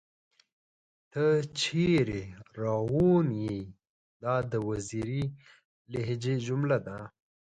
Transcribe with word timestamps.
تۀ 1.11 1.25
چېرې 1.59 2.23
راوون 2.59 3.27
ئې؟ 3.41 3.57
دا 4.21 4.35
د 4.51 4.53
وزيري 4.69 5.23
لهجې 5.91 6.35
جمله 6.47 6.77
ده 6.85 6.97